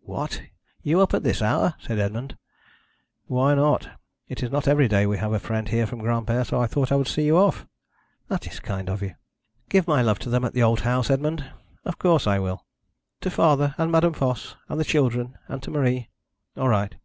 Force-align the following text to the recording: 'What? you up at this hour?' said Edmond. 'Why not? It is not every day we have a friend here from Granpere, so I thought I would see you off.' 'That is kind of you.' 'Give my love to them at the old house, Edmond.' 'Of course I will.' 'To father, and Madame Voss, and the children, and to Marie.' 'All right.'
'What? 0.00 0.42
you 0.82 1.00
up 1.00 1.14
at 1.14 1.22
this 1.22 1.40
hour?' 1.40 1.76
said 1.78 2.00
Edmond. 2.00 2.36
'Why 3.26 3.54
not? 3.54 3.90
It 4.26 4.42
is 4.42 4.50
not 4.50 4.66
every 4.66 4.88
day 4.88 5.06
we 5.06 5.18
have 5.18 5.32
a 5.32 5.38
friend 5.38 5.68
here 5.68 5.86
from 5.86 6.00
Granpere, 6.00 6.44
so 6.44 6.60
I 6.60 6.66
thought 6.66 6.90
I 6.90 6.96
would 6.96 7.06
see 7.06 7.22
you 7.22 7.36
off.' 7.38 7.64
'That 8.26 8.48
is 8.48 8.58
kind 8.58 8.88
of 8.90 9.02
you.' 9.02 9.14
'Give 9.68 9.86
my 9.86 10.02
love 10.02 10.18
to 10.18 10.28
them 10.28 10.44
at 10.44 10.52
the 10.52 10.64
old 10.64 10.80
house, 10.80 11.10
Edmond.' 11.10 11.48
'Of 11.84 12.00
course 12.00 12.26
I 12.26 12.40
will.' 12.40 12.66
'To 13.20 13.30
father, 13.30 13.76
and 13.78 13.92
Madame 13.92 14.14
Voss, 14.14 14.56
and 14.68 14.80
the 14.80 14.84
children, 14.84 15.38
and 15.46 15.62
to 15.62 15.70
Marie.' 15.70 16.10
'All 16.56 16.66
right.' 16.68 16.96